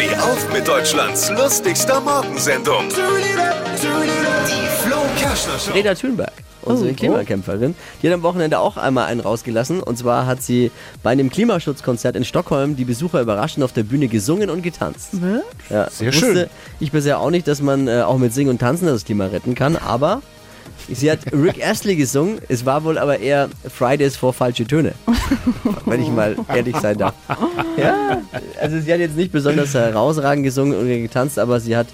Steh 0.00 0.16
auf 0.16 0.50
mit 0.50 0.66
Deutschlands 0.66 1.28
lustigster 1.28 2.00
Morgensendung. 2.00 2.88
Die 2.88 4.82
Flo 4.82 4.96
Kerschner 5.18 5.58
Show. 5.58 5.72
Greta 5.72 5.94
Thunberg, 5.94 6.32
unsere 6.62 6.90
Oh, 6.90 6.94
Klimakämpferin, 6.94 7.74
die 8.02 8.06
hat 8.08 8.14
am 8.14 8.22
Wochenende 8.22 8.60
auch 8.60 8.78
einmal 8.78 9.08
einen 9.08 9.20
rausgelassen. 9.20 9.82
Und 9.82 9.98
zwar 9.98 10.24
hat 10.24 10.40
sie 10.40 10.70
bei 11.02 11.10
einem 11.10 11.28
Klimaschutzkonzert 11.28 12.16
in 12.16 12.24
Stockholm 12.24 12.76
die 12.76 12.86
Besucher 12.86 13.20
überraschend 13.20 13.62
auf 13.62 13.74
der 13.74 13.82
Bühne 13.82 14.08
gesungen 14.08 14.48
und 14.48 14.62
getanzt. 14.62 15.10
Ja, 15.68 15.90
Sehr 15.90 16.08
wusste 16.08 16.20
schön. 16.20 16.46
Ich 16.78 16.92
bisher 16.92 17.20
auch 17.20 17.30
nicht, 17.30 17.46
dass 17.46 17.60
man 17.60 17.86
äh, 17.86 18.00
auch 18.00 18.16
mit 18.16 18.32
Singen 18.32 18.52
und 18.52 18.58
Tanzen 18.58 18.86
das 18.86 19.04
Klima 19.04 19.26
retten 19.26 19.54
kann, 19.54 19.76
aber 19.76 20.22
sie 20.88 21.10
hat 21.10 21.20
Rick 21.32 21.64
Astley 21.64 21.96
gesungen. 21.96 22.38
Es 22.48 22.64
war 22.64 22.84
wohl 22.84 22.98
aber 22.98 23.18
eher 23.18 23.48
Fridays 23.72 24.16
for 24.16 24.32
falsche 24.32 24.66
Töne, 24.66 24.92
wenn 25.86 26.02
ich 26.02 26.08
mal 26.08 26.36
ehrlich 26.48 26.76
sein 26.76 26.98
darf. 26.98 27.14
Ja, 27.76 28.20
also 28.60 28.80
sie 28.80 28.92
hat 28.92 29.00
jetzt 29.00 29.16
nicht 29.16 29.32
besonders 29.32 29.74
herausragend 29.74 30.44
gesungen 30.44 30.78
und 30.78 30.86
getanzt, 30.86 31.38
aber 31.38 31.60
sie 31.60 31.76
hat 31.76 31.86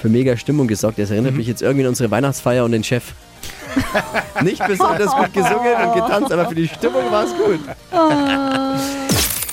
für 0.00 0.08
mega 0.08 0.36
Stimmung 0.36 0.66
gesorgt. 0.66 0.98
Das 0.98 1.10
erinnert 1.10 1.34
mich 1.34 1.46
jetzt 1.46 1.62
irgendwie 1.62 1.84
an 1.84 1.90
unsere 1.90 2.10
Weihnachtsfeier 2.10 2.64
und 2.64 2.72
den 2.72 2.84
Chef. 2.84 3.12
Nicht 4.42 4.66
besonders 4.66 5.14
gut 5.14 5.32
gesungen 5.32 5.74
und 5.86 5.94
getanzt, 5.94 6.32
aber 6.32 6.46
für 6.46 6.54
die 6.54 6.68
Stimmung 6.68 7.10
war 7.10 7.24
es 7.24 7.30
gut. 7.34 7.60